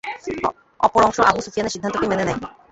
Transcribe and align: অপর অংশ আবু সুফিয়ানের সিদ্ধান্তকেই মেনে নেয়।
অপর 0.79 1.01
অংশ 1.07 1.17
আবু 1.29 1.39
সুফিয়ানের 1.45 1.73
সিদ্ধান্তকেই 1.73 2.09
মেনে 2.11 2.25
নেয়। 2.27 2.39